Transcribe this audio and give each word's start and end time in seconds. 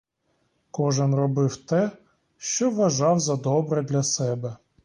Кожен 0.71 1.15
робив 1.15 1.55
те, 1.57 1.91
що 2.37 2.71
вважав 2.71 3.19
за 3.19 3.35
добре 3.35 3.81
для 3.83 4.03
себе. 4.03 4.55